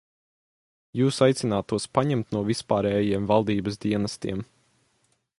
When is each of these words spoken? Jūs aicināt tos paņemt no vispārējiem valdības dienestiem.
Jūs 0.99 1.19
aicināt 1.25 1.67
tos 1.73 1.85
paņemt 1.97 2.33
no 2.37 2.41
vispārējiem 2.47 3.27
valdības 3.33 3.77
dienestiem. 3.85 4.43